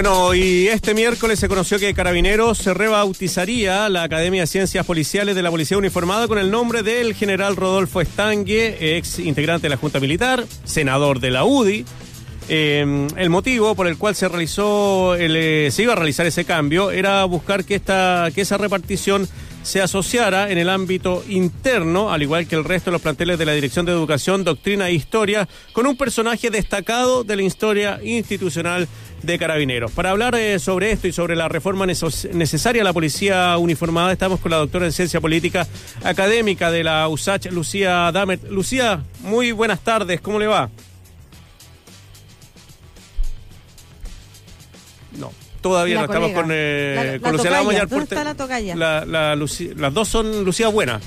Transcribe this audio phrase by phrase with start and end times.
[0.00, 5.34] Bueno, y este miércoles se conoció que Carabineros se rebautizaría la Academia de Ciencias Policiales
[5.34, 9.76] de la Policía Uniformada con el nombre del general Rodolfo Estangue, ex integrante de la
[9.76, 11.84] Junta Militar, senador de la UDI.
[12.48, 16.44] Eh, el motivo por el cual se realizó, el, eh, se iba a realizar ese
[16.44, 19.28] cambio era buscar que esta, que esa repartición
[19.62, 23.46] se asociara en el ámbito interno, al igual que el resto de los planteles de
[23.46, 28.88] la Dirección de Educación, Doctrina e Historia, con un personaje destacado de la historia institucional
[29.22, 29.90] de Carabineros.
[29.92, 34.12] Para hablar eh, sobre esto y sobre la reforma neces necesaria a la policía uniformada,
[34.12, 35.66] estamos con la doctora en Ciencia Política
[36.04, 38.48] Académica de la USACH, Lucía Damet.
[38.50, 40.70] Lucía, muy buenas tardes, ¿cómo le va?
[45.60, 47.50] Todavía La no estamos con, eh, La- con Lucía.
[47.50, 47.78] La vamos a tocaya.
[47.78, 48.24] llamar por ¿Dónde te- está
[49.06, 51.02] la Luci- las dos son Lucía buenas.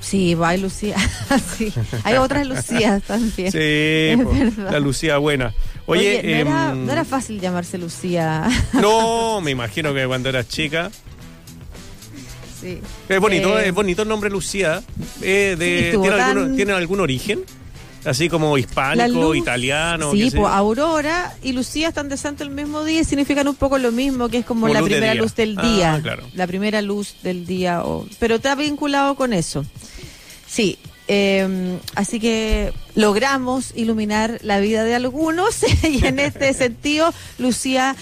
[0.00, 0.96] Sí, va, hay Lucía.
[1.58, 1.72] sí.
[2.04, 3.50] Hay otras Lucías también.
[3.50, 5.54] Sí, Es la Lucía buena.
[5.86, 8.46] Oye, no, era, em, no era fácil llamarse Lucía.
[8.74, 10.90] no, me imagino que cuando eras chica.
[12.60, 12.80] sí.
[13.08, 14.82] Es bonito, Eh, es bonito el nombre Lucía.
[15.22, 17.40] Eh, de- ¿tiene, tan- ¿Tiene algún origen?
[18.04, 20.12] Así como hispánico, italiano.
[20.12, 20.52] Sí, pues.
[20.52, 24.28] Aurora y Lucía están de santo el mismo día y significan un poco lo mismo,
[24.28, 26.00] que es como, Como la luz primera luz del Ah, día.
[26.02, 26.22] claro.
[26.34, 27.82] La primera luz del día.
[27.84, 29.64] O, pero está vinculado con eso.
[30.46, 30.78] Sí.
[31.06, 37.94] Eh, así que logramos iluminar la vida de algunos y en este sentido Lucía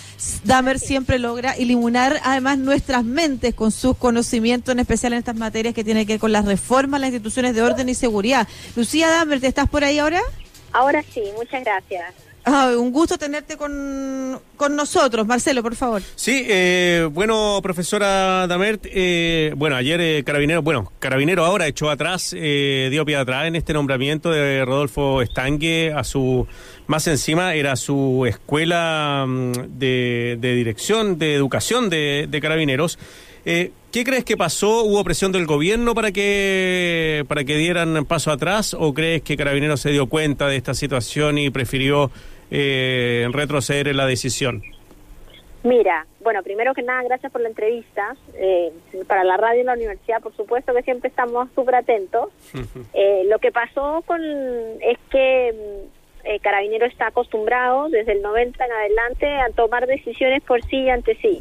[0.44, 5.74] Damer siempre logra iluminar además nuestras mentes con sus conocimientos en especial en estas materias
[5.74, 8.46] que tienen que ver con las reformas, las instituciones de orden y seguridad.
[8.76, 10.20] Lucía Damer, ¿te estás por ahí ahora?
[10.72, 12.14] Ahora sí, muchas gracias.
[12.44, 15.26] Ah, un gusto tenerte con, con nosotros.
[15.26, 16.02] Marcelo, por favor.
[16.16, 22.34] Sí, eh, bueno, profesora Damert, eh, bueno, ayer eh, Carabinero, bueno, Carabinero ahora echó atrás,
[22.36, 26.46] eh, dio pie atrás en este nombramiento de Rodolfo Estangue a su,
[26.88, 32.98] más encima era su escuela mm, de, de dirección, de educación de, de Carabineros.
[33.44, 34.84] Eh, ¿Qué crees que pasó?
[34.84, 39.80] ¿Hubo presión del gobierno para que para que dieran paso atrás o crees que Carabineros
[39.80, 42.10] se dio cuenta de esta situación y prefirió
[42.54, 44.62] eh, retroceder en la decisión?
[45.64, 48.14] Mira, bueno, primero que nada, gracias por la entrevista.
[48.34, 48.72] Eh,
[49.06, 52.30] para la radio y la universidad, por supuesto que siempre estamos súper atentos.
[52.92, 58.64] Eh, lo que pasó con es que mm, eh, Carabinero está acostumbrado desde el 90
[58.64, 61.40] en adelante a tomar decisiones por sí y ante sí.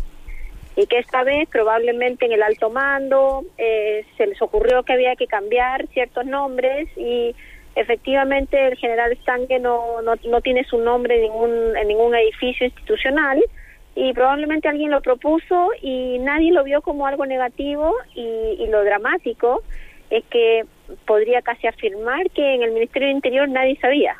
[0.75, 5.15] Y que esta vez probablemente en el alto mando eh, se les ocurrió que había
[5.15, 7.35] que cambiar ciertos nombres y
[7.75, 12.65] efectivamente el general Stange no, no, no tiene su nombre en ningún, en ningún edificio
[12.65, 13.41] institucional
[13.95, 18.83] y probablemente alguien lo propuso y nadie lo vio como algo negativo y, y lo
[18.83, 19.63] dramático
[20.09, 20.65] es que
[21.05, 24.17] podría casi afirmar que en el Ministerio del Interior nadie sabía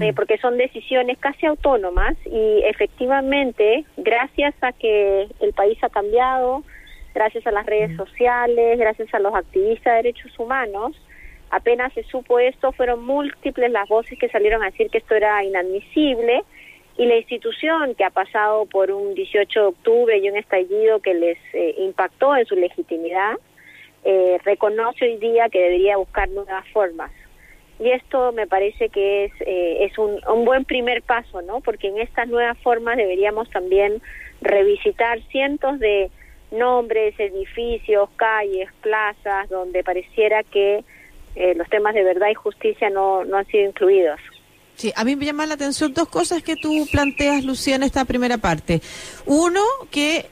[0.00, 6.64] eh, porque son decisiones casi autónomas y efectivamente, gracias a que el país ha cambiado,
[7.14, 10.96] gracias a las redes sociales, gracias a los activistas de derechos humanos,
[11.54, 15.44] apenas se supo esto, fueron múltiples las voces que salieron a decir que esto era
[15.44, 16.42] inadmisible
[16.96, 21.14] y la institución que ha pasado por un 18 de octubre y un estallido que
[21.14, 23.34] les eh, impactó en su legitimidad,
[24.04, 27.12] eh, reconoce hoy día que debería buscar nuevas formas.
[27.78, 31.88] Y esto me parece que es eh, es un, un buen primer paso no porque
[31.88, 34.00] en estas nuevas formas deberíamos también
[34.40, 36.10] revisitar cientos de
[36.52, 40.84] nombres edificios calles plazas donde pareciera que
[41.36, 44.20] eh, los temas de verdad y justicia no no han sido incluidos
[44.76, 48.04] Sí, a mí me llaman la atención dos cosas que tú planteas, Lucía, en esta
[48.04, 48.82] primera parte.
[49.24, 49.60] Uno,
[49.92, 50.26] que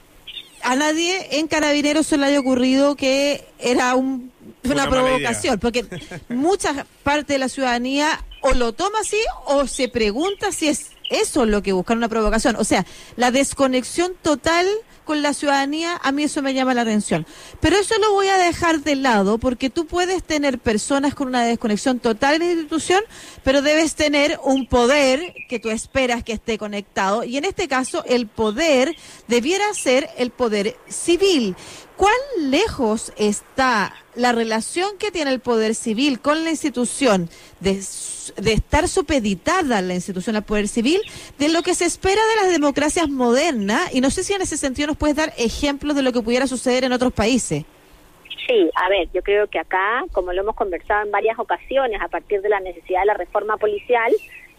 [0.64, 4.32] a nadie en Carabineros se le haya ocurrido que era un-
[4.64, 5.84] una, Una provocación, porque
[6.28, 11.46] mucha parte de la ciudadanía o lo toma así o se pregunta si es eso
[11.46, 12.56] lo que buscan una provocación.
[12.56, 14.66] O sea, la desconexión total
[15.04, 17.26] con la ciudadanía, a mí eso me llama la atención.
[17.60, 21.44] Pero eso lo voy a dejar de lado porque tú puedes tener personas con una
[21.44, 23.02] desconexión total en la institución,
[23.42, 27.24] pero debes tener un poder que tú esperas que esté conectado.
[27.24, 28.96] Y en este caso, el poder
[29.32, 31.56] debiera ser el poder civil.
[31.96, 37.30] ¿Cuán lejos está la relación que tiene el poder civil con la institución
[37.60, 37.80] de,
[38.36, 41.00] de estar supeditada a la institución al poder civil
[41.38, 43.94] de lo que se espera de las democracias modernas?
[43.94, 46.46] Y no sé si en ese sentido nos puedes dar ejemplos de lo que pudiera
[46.46, 47.64] suceder en otros países.
[48.46, 52.08] Sí, a ver, yo creo que acá, como lo hemos conversado en varias ocasiones, a
[52.08, 54.12] partir de la necesidad de la reforma policial,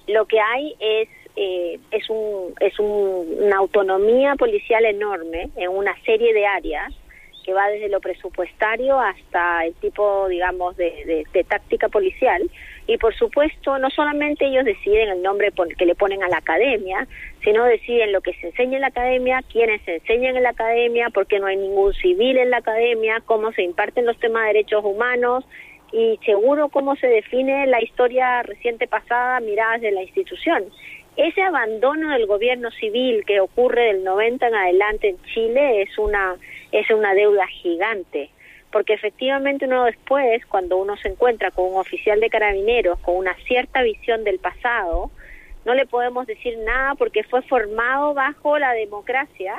[0.08, 5.96] lo que hay es eh, es un es un- una autonomía policial enorme en una
[6.04, 6.94] serie de áreas
[7.44, 12.42] que va desde lo presupuestario hasta el tipo, digamos, de, de- de táctica policial.
[12.88, 17.06] Y por supuesto, no solamente ellos deciden el nombre que le ponen a la academia,
[17.44, 21.10] sino deciden lo que se enseña en la academia, quiénes se enseñan en la academia,
[21.14, 24.84] porque no hay ningún civil en la academia, cómo se imparten los temas de derechos
[24.86, 25.44] humanos
[25.94, 30.66] y seguro cómo se define la historia reciente pasada miradas de la institución.
[31.16, 36.36] Ese abandono del gobierno civil que ocurre del 90 en adelante en Chile es una
[36.72, 38.32] es una deuda gigante
[38.74, 43.36] porque efectivamente uno después, cuando uno se encuentra con un oficial de carabineros con una
[43.46, 45.12] cierta visión del pasado,
[45.64, 49.56] no le podemos decir nada porque fue formado bajo la democracia,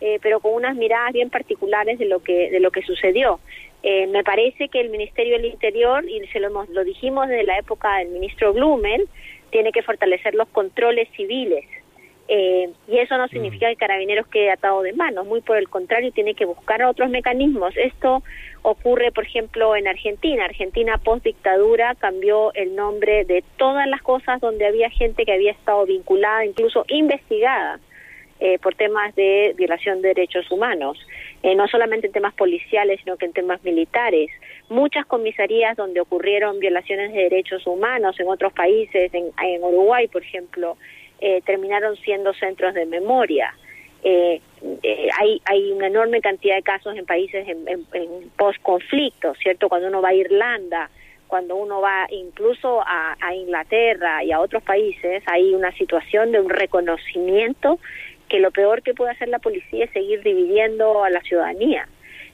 [0.00, 3.38] eh, pero con unas miradas bien particulares de lo que de lo que sucedió.
[3.88, 7.44] Eh, me parece que el Ministerio del Interior y se lo hemos, lo dijimos desde
[7.44, 9.08] la época del ministro Blumel
[9.50, 11.64] tiene que fortalecer los controles civiles
[12.26, 16.10] eh, y eso no significa que Carabineros quede atado de manos, muy por el contrario,
[16.10, 17.76] tiene que buscar otros mecanismos.
[17.76, 18.24] Esto
[18.62, 20.44] ocurre, por ejemplo, en Argentina.
[20.44, 25.52] Argentina post dictadura cambió el nombre de todas las cosas donde había gente que había
[25.52, 27.78] estado vinculada, incluso investigada
[28.38, 30.98] eh, por temas de violación de derechos humanos,
[31.42, 34.30] eh, no solamente en temas policiales, sino que en temas militares.
[34.68, 40.22] Muchas comisarías donde ocurrieron violaciones de derechos humanos en otros países, en, en Uruguay, por
[40.22, 40.76] ejemplo,
[41.18, 43.54] eh, terminaron siendo centros de memoria.
[44.02, 44.40] Eh,
[45.18, 49.68] hay, hay una enorme cantidad de casos en países en, en, post-conflicto, ¿cierto?
[49.68, 50.90] Cuando uno va a Irlanda,
[51.26, 56.48] cuando uno va incluso a, Inglaterra y a otros países, hay una situación de un
[56.48, 57.78] reconocimiento
[58.28, 61.88] que lo peor que puede hacer la policía es seguir dividiendo a la ciudadanía.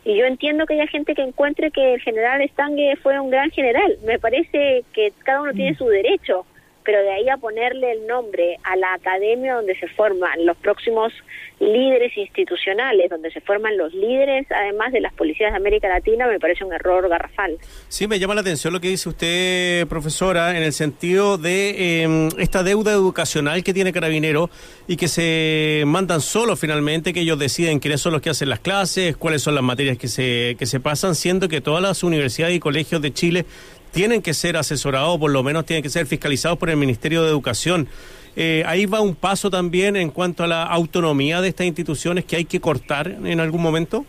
[0.05, 3.51] Y yo entiendo que haya gente que encuentre que el general Stange fue un gran
[3.51, 3.99] general.
[4.05, 5.77] Me parece que cada uno tiene mm.
[5.77, 6.45] su derecho
[6.85, 11.13] pero de ahí a ponerle el nombre a la academia donde se forman los próximos
[11.61, 16.41] líderes institucionales, donde se forman los líderes, además de las policías de América Latina, me
[16.41, 17.59] parece un error garrafal.
[17.89, 22.29] Sí, me llama la atención lo que dice usted, profesora, en el sentido de em,
[22.39, 24.51] esta deuda educacional que tiene Carabinero
[24.89, 28.61] y que se mandan solos finalmente, que ellos deciden quiénes son los que hacen las
[28.61, 32.57] clases, cuáles son las materias que se, que se pasan, siendo que todas las universidades
[32.57, 33.47] y colegios de Chile
[33.93, 37.29] tienen que ser asesorados, por lo menos tienen que ser fiscalizados por el Ministerio de
[37.29, 37.89] Educación.
[38.35, 42.37] Eh, ahí va un paso también en cuanto a la autonomía de estas instituciones que
[42.37, 44.07] hay que cortar en algún momento.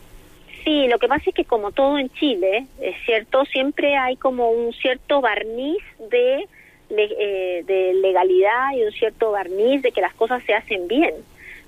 [0.64, 4.50] Sí, lo que pasa es que como todo en Chile, es cierto, siempre hay como
[4.50, 6.48] un cierto barniz de,
[6.90, 11.14] eh, de legalidad y un cierto barniz de que las cosas se hacen bien.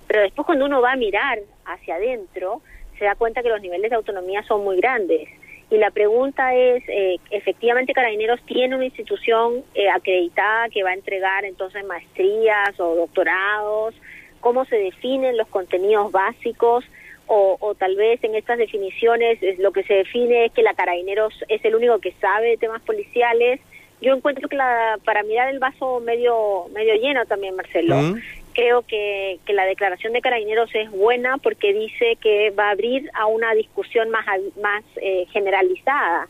[0.08, 2.62] Pero después cuando uno va a mirar hacia adentro,
[2.98, 5.28] se da cuenta que los niveles de autonomía son muy grandes.
[5.70, 10.94] Y la pregunta es, eh, efectivamente Carabineros tiene una institución eh, acreditada que va a
[10.94, 13.96] entregar entonces maestrías o doctorados,
[14.42, 16.86] cómo se definen los contenidos básicos
[17.28, 20.76] o, o tal vez en estas definiciones es, lo que se define es que la
[20.76, 23.60] Carabineros es el único que sabe de temas policiales.
[24.02, 28.16] Yo encuentro que la, para mirar el vaso medio medio lleno también, Marcelo,
[28.54, 33.10] creo que, que, la declaración de Carabineros es buena porque dice que va a abrir
[33.14, 34.26] a una discusión más,
[34.62, 36.28] más eh, generalizada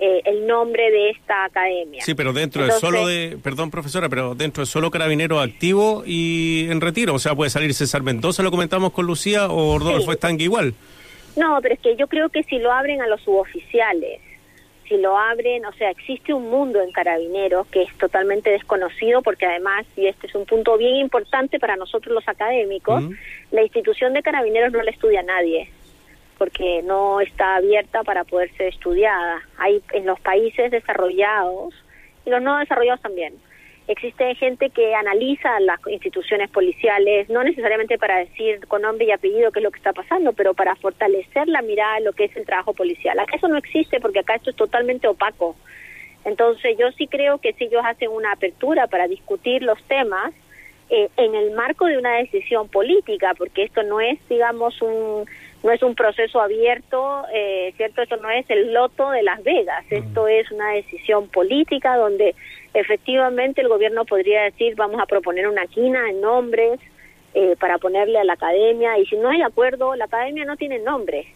[0.00, 2.00] eh, el nombre de esta academia.
[2.04, 6.68] Sí, pero dentro de solo de, perdón profesora, pero dentro de solo Carabineros activo y
[6.70, 10.36] en retiro, o sea, puede salir César Mendoza, lo comentamos con Lucía, o Rodolfo sí.
[10.38, 10.74] igual.
[11.36, 14.20] No, pero es que yo creo que si lo abren a los suboficiales,
[14.88, 19.46] si lo abren, o sea, existe un mundo en carabineros que es totalmente desconocido porque
[19.46, 23.04] además, y este es un punto bien importante para nosotros los académicos,
[23.50, 25.70] la institución de carabineros no la estudia nadie
[26.38, 29.42] porque no está abierta para poder ser estudiada.
[29.58, 31.74] Hay en los países desarrollados
[32.24, 33.34] y los no desarrollados también
[33.88, 39.50] existe gente que analiza las instituciones policiales, no necesariamente para decir con nombre y apellido
[39.50, 42.36] qué es lo que está pasando, pero para fortalecer la mirada de lo que es
[42.36, 43.18] el trabajo policial.
[43.18, 45.56] Acá eso no existe porque acá esto es totalmente opaco.
[46.24, 50.34] Entonces yo sí creo que si ellos hacen una apertura para discutir los temas
[50.90, 55.26] eh, en el marco de una decisión política, porque esto no es, digamos, un
[55.62, 59.84] no es un proceso abierto, eh, cierto, esto no es el loto de Las Vegas,
[59.90, 62.34] esto es una decisión política donde
[62.74, 66.78] efectivamente el gobierno podría decir vamos a proponer una quina en nombres
[67.34, 70.78] eh, para ponerle a la academia y si no hay acuerdo la academia no tiene
[70.78, 71.26] nombre.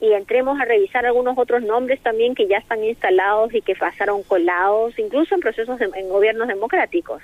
[0.00, 4.22] Y entremos a revisar algunos otros nombres también que ya están instalados y que pasaron
[4.24, 7.22] colados incluso en procesos de, en gobiernos democráticos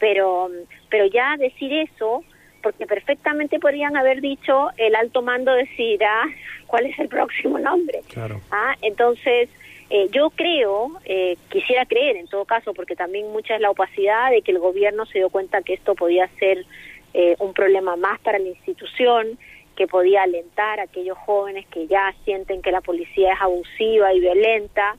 [0.00, 0.50] pero
[0.88, 2.24] pero ya decir eso
[2.62, 6.24] porque perfectamente podrían haber dicho el alto mando decidirá
[6.66, 8.40] cuál es el próximo nombre claro.
[8.50, 9.48] ah entonces
[9.92, 14.30] eh, yo creo, eh, quisiera creer en todo caso, porque también mucha es la opacidad
[14.30, 16.64] de que el gobierno se dio cuenta que esto podía ser
[17.12, 19.36] eh, un problema más para la institución,
[19.74, 24.20] que podía alentar a aquellos jóvenes que ya sienten que la policía es abusiva y
[24.20, 24.96] violenta.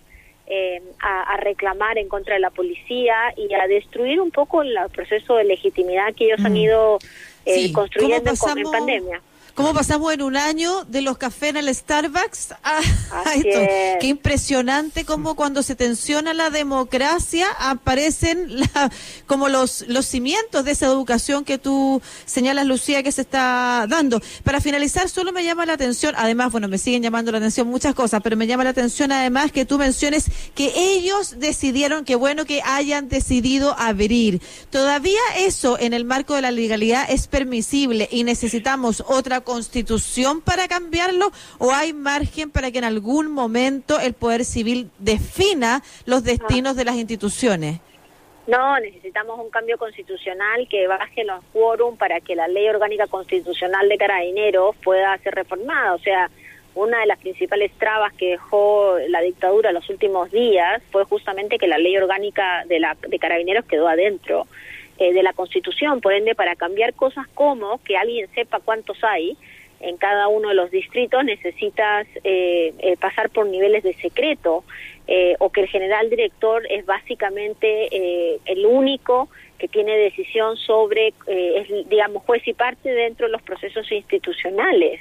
[0.47, 5.35] Eh, a, reclamar en contra de la policía y a destruir un poco el proceso
[5.35, 6.57] de legitimidad que ellos han mm.
[6.57, 6.99] ido
[7.45, 9.21] eh, construyendo en pandemia.
[9.53, 12.79] ¿Cómo pasamos en un año de los cafés en el Starbucks a,
[13.35, 13.59] esto?
[13.99, 18.49] Qué impresionante cómo cuando se tensiona la democracia aparecen
[19.27, 24.21] como los, los cimientos de esa educación que tú señalas, Lucía, que se está dando.
[24.43, 27.93] Para finalizar, solo me llama la atención, además, bueno, me siguen llamando la atención muchas
[27.93, 32.45] cosas, pero me llama la atención además que tú menciones que ellos decidieron, que bueno
[32.45, 34.41] que hayan decidido abrir.
[34.69, 40.67] Todavía eso en el marco de la legalidad es permisible y necesitamos otra constitución para
[40.67, 46.75] cambiarlo o hay margen para que en algún momento el Poder Civil defina los destinos
[46.75, 47.79] de las instituciones?
[48.47, 53.87] No, necesitamos un cambio constitucional que baje los quórum para que la ley orgánica constitucional
[53.87, 55.93] de carabineros pueda ser reformada.
[55.93, 56.29] O sea,
[56.73, 61.57] una de las principales trabas que dejó la dictadura en los últimos días fue justamente
[61.57, 64.47] que la ley orgánica de, la, de carabineros quedó adentro.
[65.01, 65.99] Eh, de la Constitución.
[65.99, 69.35] Por ende, para cambiar cosas como que alguien sepa cuántos hay
[69.79, 74.63] en cada uno de los distritos, necesitas eh, eh, pasar por niveles de secreto
[75.39, 79.27] o que el general director es básicamente el único
[79.61, 84.99] que tiene decisión sobre, es, digamos, juez y parte dentro de los procesos institucionales,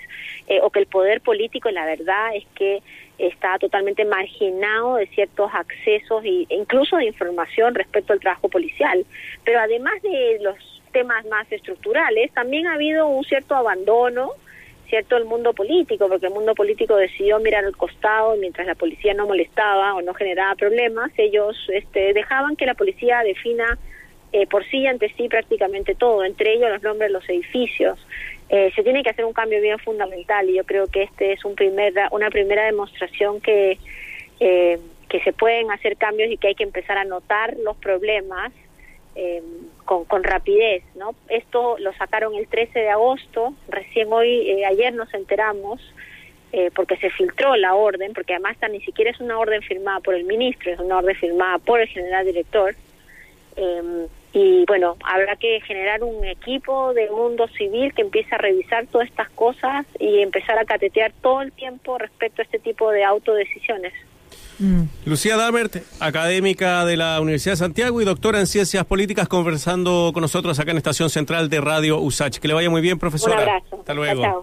[0.61, 2.83] o que el poder político, la verdad es que
[3.17, 9.07] está totalmente marginado de ciertos accesos e incluso de información respecto al trabajo policial.
[9.45, 10.57] Pero además de los
[10.93, 14.33] temas más estructurales, también ha habido un cierto abandono,
[14.91, 18.75] cierto, el mundo político, porque el mundo político decidió mirar al costado y mientras la
[18.75, 23.79] policía no molestaba o no generaba problemas, ellos este, dejaban que la policía defina
[24.33, 27.99] eh, por sí y ante sí prácticamente todo, entre ellos los nombres de los edificios.
[28.49, 31.45] Eh, se tiene que hacer un cambio bien fundamental y yo creo que este es
[31.45, 33.79] un primer, una primera demostración que,
[34.39, 38.53] eh, que se pueden hacer cambios y que hay que empezar a notar los problemas
[39.85, 40.83] con, con, rapidez.
[40.95, 41.15] ¿no?
[41.29, 45.81] Esto lo sacaron el 13 de agosto, recién hoy, ayer nos enteramos.
[46.75, 50.25] porque se filtró la orden, porque además ni siquiera es una orden firmada por el
[50.25, 52.75] ministro, es una orden firmada por el general director.
[53.57, 58.87] Eh, y bueno, habrá que generar un equipo de mundo civil que empiece a revisar
[58.87, 63.05] todas estas cosas y empezar a catetear todo el tiempo respecto a este tipo de
[63.05, 63.93] autodecisiones.
[64.61, 64.83] Mm.
[65.07, 70.21] Lucía Damert, académica de la Universidad de Santiago y doctora en Ciencias Políticas, conversando con
[70.21, 72.39] nosotros acá en Estación Central de Radio USACH.
[72.39, 73.37] Que le vaya muy bien, profesora.
[73.37, 73.77] Un abrazo.
[73.81, 74.23] Hasta luego.